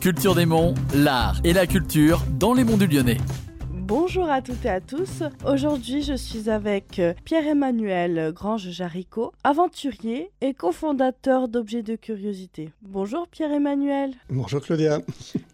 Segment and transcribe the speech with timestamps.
[0.00, 3.18] Culture des Monts, l'art et la culture dans les monts du Lyonnais.
[3.90, 5.24] Bonjour à toutes et à tous.
[5.44, 12.70] Aujourd'hui, je suis avec euh, Pierre-Emmanuel Grange-Jaricot, aventurier et cofondateur d'Objets de Curiosité.
[12.82, 14.12] Bonjour Pierre-Emmanuel.
[14.28, 15.00] Bonjour Claudia.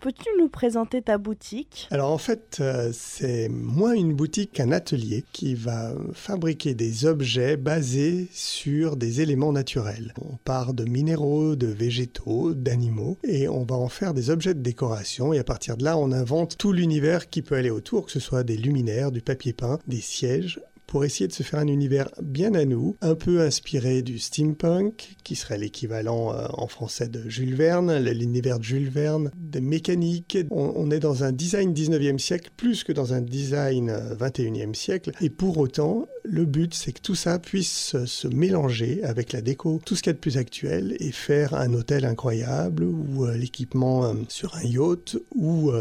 [0.00, 1.88] Peux-tu nous présenter ta boutique?
[1.90, 7.56] Alors en fait, euh, c'est moins une boutique qu'un atelier qui va fabriquer des objets
[7.56, 10.12] basés sur des éléments naturels.
[10.20, 14.60] On part de minéraux, de végétaux, d'animaux et on va en faire des objets de
[14.60, 18.12] décoration et à partir de là, on invente tout l'univers qui peut aller autour, que
[18.12, 20.60] ce soit des luminaires, du papier peint, des sièges,
[20.96, 25.16] pour essayer de se faire un univers bien à nous, un peu inspiré du steampunk,
[25.24, 30.38] qui serait l'équivalent euh, en français de Jules Verne, l'univers de Jules Verne, des mécaniques.
[30.50, 35.12] On, est dans un design 19e siècle plus que dans un design 21e euh, siècle.
[35.20, 39.82] Et pour autant, le but, c'est que tout ça puisse se mélanger avec la déco,
[39.84, 43.36] tout ce qu'il y a de plus actuel, et faire un hôtel incroyable, ou euh,
[43.36, 45.72] l'équipement sur un yacht, ou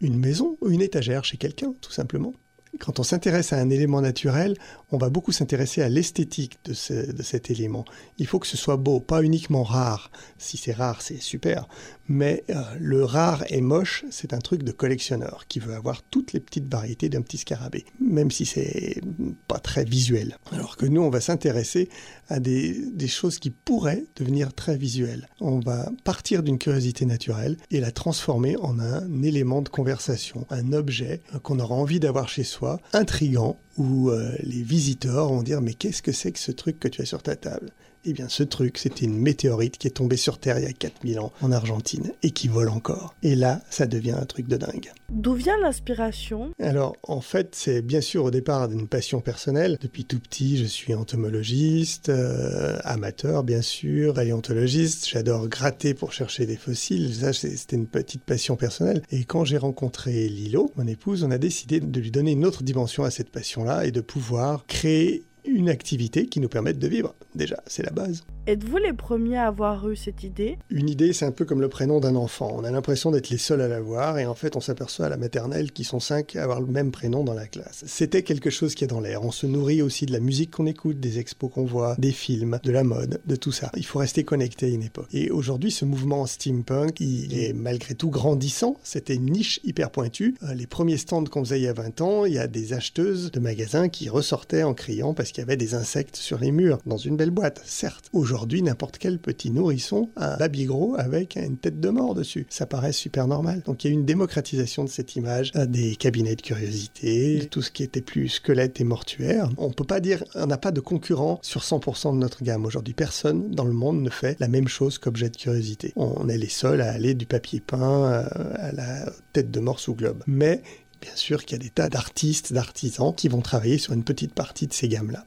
[0.00, 2.32] une maison, ou une étagère chez quelqu'un, tout simplement.
[2.78, 4.56] Quand on s'intéresse à un élément naturel,
[4.90, 7.84] on va beaucoup s'intéresser à l'esthétique de, cet élément.
[8.18, 10.10] Il faut que ce soit beau, pas uniquement rare.
[10.38, 11.68] Si c'est rare, c'est super.
[12.08, 16.32] Mais euh, le rare et moche, c'est un truc de collectionneur qui veut avoir toutes
[16.32, 19.00] les petites variétés d'un petit scarabée, même si c'est
[19.48, 20.38] pas très visuel.
[20.52, 21.88] Alors que nous, on va s'intéresser
[22.28, 25.28] à des, des choses qui pourraient devenir très visuelles.
[25.40, 30.72] On va partir d'une curiosité naturelle et la transformer en un élément de conversation, un
[30.72, 35.74] objet qu'on aura envie d'avoir chez soi, intrigant, où euh, les visiteurs vont dire mais
[35.74, 37.70] qu'est-ce que c'est que ce truc que tu as sur ta table?
[38.08, 40.72] Eh bien, ce truc, c'était une météorite qui est tombée sur Terre il y a
[40.72, 43.14] 4000 ans en Argentine et qui vole encore.
[43.22, 44.92] Et là, ça devient un truc de dingue.
[45.10, 46.52] D'où vient l'inspiration?
[46.60, 49.78] Alors, en fait, c'est bien sûr au départ d'une passion personnelle.
[49.80, 55.08] Depuis tout petit, je suis entomologiste, euh, amateur, bien sûr, paléontologiste.
[55.08, 57.14] J'adore gratter pour chercher des fossiles.
[57.14, 59.02] Ça, c'était une petite passion personnelle.
[59.10, 62.62] Et quand j'ai rencontré Lilo, mon épouse, on a décidé de lui donner une autre
[62.62, 65.24] dimension à cette passion-là et de pouvoir créer
[65.56, 67.14] une activité qui nous permette de vivre.
[67.34, 68.24] Déjà, c'est la base.
[68.48, 70.56] Êtes-vous les premiers à avoir eu cette idée?
[70.70, 72.54] Une idée, c'est un peu comme le prénom d'un enfant.
[72.54, 75.16] On a l'impression d'être les seuls à l'avoir et en fait, on s'aperçoit à la
[75.16, 77.82] maternelle qu'ils sont cinq à avoir le même prénom dans la classe.
[77.88, 79.24] C'était quelque chose qui est dans l'air.
[79.24, 82.60] On se nourrit aussi de la musique qu'on écoute, des expos qu'on voit, des films,
[82.62, 83.72] de la mode, de tout ça.
[83.76, 85.08] Il faut rester connecté à une époque.
[85.12, 88.76] Et aujourd'hui, ce mouvement steampunk, il est malgré tout grandissant.
[88.84, 90.36] C'était une niche hyper pointue.
[90.44, 92.74] Euh, les premiers stands qu'on faisait il y a 20 ans, il y a des
[92.74, 96.52] acheteuses de magasins qui ressortaient en criant parce qu'il y avait des insectes sur les
[96.52, 98.08] murs, dans une belle boîte, certes.
[98.12, 102.46] Aujourd'hui, n'importe quel petit nourrisson a un baby gros avec une tête de mort dessus.
[102.50, 103.62] Ça paraît super normal.
[103.64, 107.70] Donc il y a une démocratisation de cette image, des cabinets de curiosité, tout ce
[107.70, 109.50] qui était plus squelette et mortuaire.
[109.56, 112.66] On peut pas dire, on n'a pas de concurrent sur 100% de notre gamme.
[112.66, 115.92] Aujourd'hui, personne dans le monde ne fait la même chose qu'objet de curiosité.
[115.96, 118.24] On est les seuls à aller du papier peint euh,
[118.56, 120.22] à la tête de mort sous globe.
[120.26, 120.62] Mais
[121.00, 124.32] Bien sûr qu'il y a des tas d'artistes, d'artisans qui vont travailler sur une petite
[124.32, 125.24] partie de ces gammes-là.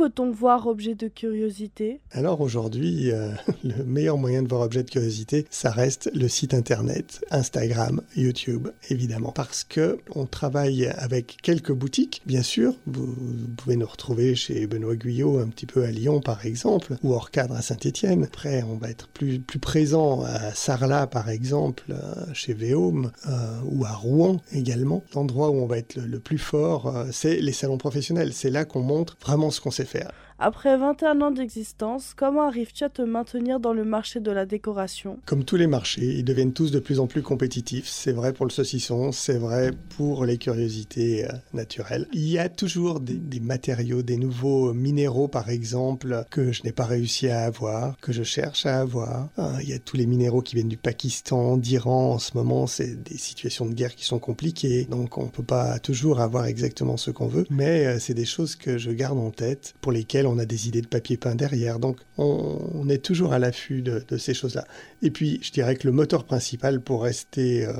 [0.00, 2.00] Peut-on voir objet de curiosité?
[2.12, 3.32] Alors aujourd'hui, euh,
[3.64, 8.68] le meilleur moyen de voir objet de curiosité, ça reste le site internet, Instagram, YouTube,
[8.88, 12.72] évidemment, parce que on travaille avec quelques boutiques, bien sûr.
[12.86, 13.14] Vous,
[13.58, 17.30] pouvez nous retrouver chez Benoît Guyot, un petit peu à Lyon, par exemple, ou hors
[17.30, 18.24] cadre à Saint-Étienne.
[18.24, 23.60] Après, on va être plus plus présent à Sarlat, par exemple, euh, chez Véaume, euh,
[23.66, 25.04] ou à Rouen également.
[25.14, 28.32] L'endroit où on va être le, le plus fort, c'est les salons professionnels.
[28.32, 30.12] C'est là qu'on montre vraiment ce qu'on sait faire.
[30.42, 35.18] Après 21 ans d'existence, comment arrives-tu à te maintenir dans le marché de la décoration?
[35.26, 37.86] Comme tous les marchés, ils deviennent tous de plus en plus compétitifs.
[37.86, 42.06] C'est vrai pour le saucisson, c'est vrai pour les curiosités euh, naturelles.
[42.14, 46.86] Il y a toujours des, matériaux, des nouveaux minéraux par exemple, que je n'ai pas
[46.86, 49.28] réussi à avoir, que je cherche à avoir.
[49.38, 52.14] Euh, il y a tous les minéraux qui viennent du Pakistan, d'Iran.
[52.14, 55.42] En ce moment, c'est des situations de guerre qui sont compliquées, donc on ne peut
[55.42, 57.44] pas toujours avoir exactement ce qu'on veut.
[57.50, 60.68] Mais euh, c'est des choses que je garde en tête, pour lesquelles on a des
[60.68, 61.78] idées de papier peint derrière.
[61.78, 64.64] Donc on, est toujours à l'affût de, ces choses-là.
[65.02, 67.72] Et puis je dirais que le moteur principal pour rester euh,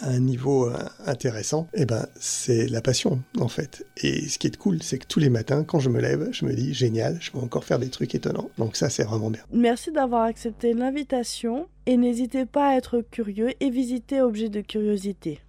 [0.00, 0.76] à un niveau euh,
[1.06, 3.86] intéressant, eh ben, c'est la passion en fait.
[3.96, 6.44] Et ce qui est cool, c'est que tous les matins, quand je me lève, je
[6.44, 8.50] me dis génial, je vais encore faire des trucs étonnants.
[8.58, 9.42] Donc ça, c'est vraiment bien.
[9.52, 15.40] Merci d'avoir accepté l'invitation et n'hésitez pas à être curieux et visiter Objet de Curiosité.